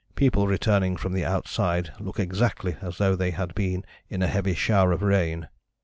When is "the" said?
1.13-1.23